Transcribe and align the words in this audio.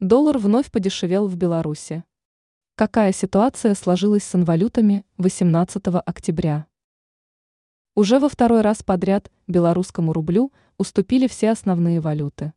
Доллар 0.00 0.36
вновь 0.36 0.70
подешевел 0.70 1.26
в 1.26 1.36
Беларуси. 1.36 2.04
Какая 2.74 3.12
ситуация 3.12 3.74
сложилась 3.74 4.24
с 4.24 4.34
инвалютами 4.34 5.06
18 5.16 5.82
октября? 6.04 6.66
Уже 7.94 8.18
во 8.18 8.28
второй 8.28 8.60
раз 8.60 8.82
подряд 8.82 9.32
белорусскому 9.46 10.12
рублю 10.12 10.52
уступили 10.76 11.26
все 11.28 11.50
основные 11.50 12.00
валюты. 12.00 12.52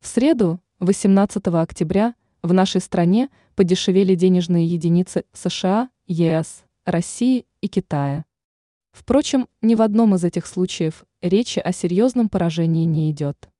В 0.00 0.06
среду, 0.06 0.60
18 0.78 1.44
октября, 1.48 2.14
в 2.40 2.52
нашей 2.52 2.80
стране 2.80 3.30
подешевели 3.56 4.14
денежные 4.14 4.64
единицы 4.64 5.24
США, 5.32 5.90
ЕС, 6.06 6.62
России 6.84 7.46
и 7.60 7.66
Китая. 7.66 8.24
Впрочем, 8.92 9.48
ни 9.60 9.74
в 9.74 9.82
одном 9.82 10.14
из 10.14 10.22
этих 10.22 10.46
случаев 10.46 11.04
речи 11.20 11.58
о 11.58 11.72
серьезном 11.72 12.28
поражении 12.28 12.84
не 12.84 13.10
идет. 13.10 13.50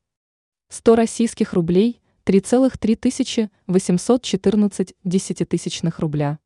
100 0.69 0.95
российских 0.95 1.53
рублей 1.53 2.01
3,3814 2.27 4.95
десятитысячных 5.05 5.99
рубля. 5.99 6.39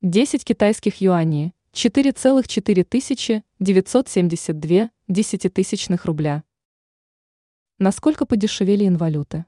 10 0.00 0.44
китайских 0.46 1.02
юаней 1.02 1.52
4,4 1.74 3.42
972 3.58 4.90
десятитысячных 5.08 6.06
рубля. 6.06 6.42
Насколько 7.78 8.24
подешевели 8.24 8.88
инвалюты? 8.88 9.44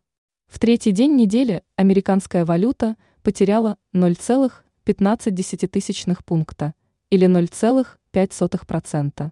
В 0.46 0.58
третий 0.58 0.90
день 0.90 1.16
недели 1.16 1.62
американская 1.76 2.44
валюта 2.44 2.98
потеряла 3.22 3.78
0,15 3.94 6.22
пункта 6.22 6.74
или 7.08 7.26
0,5%. 7.26 9.30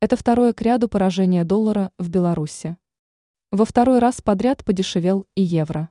Это 0.00 0.16
второе 0.16 0.54
к 0.54 0.62
ряду 0.62 0.88
поражения 0.88 1.44
доллара 1.44 1.92
в 1.98 2.08
Беларуси. 2.08 2.78
Во 3.50 3.64
второй 3.64 3.98
раз 3.98 4.20
подряд 4.20 4.62
подешевел 4.62 5.26
и 5.34 5.40
евро. 5.40 5.88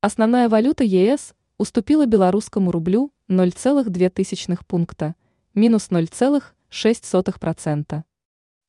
Основная 0.00 0.48
валюта 0.48 0.84
ЕС 0.84 1.34
уступила 1.58 2.06
белорусскому 2.06 2.70
рублю 2.70 3.12
0,2 3.28 4.58
пункта, 4.66 5.14
минус 5.52 5.88
0,6%. 5.90 8.04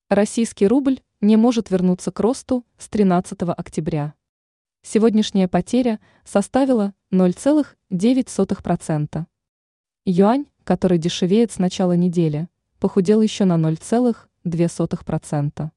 Российский 0.09 0.67
рубль 0.67 0.99
не 1.21 1.37
может 1.37 1.71
вернуться 1.71 2.11
к 2.11 2.19
росту 2.19 2.65
с 2.77 2.89
13 2.89 3.41
октября. 3.55 4.15
Сегодняшняя 4.81 5.47
потеря 5.47 6.01
составила 6.25 6.93
0,9%. 7.13 9.25
Юань, 10.03 10.45
который 10.65 10.97
дешевеет 10.97 11.53
с 11.53 11.57
начала 11.57 11.93
недели, 11.93 12.49
похудел 12.81 13.21
еще 13.21 13.45
на 13.45 13.55
0,2%. 13.55 15.71